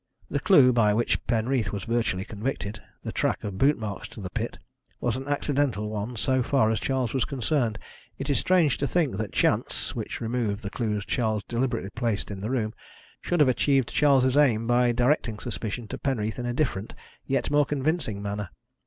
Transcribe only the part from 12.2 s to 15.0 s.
in the room, should have achieved Charles' aim by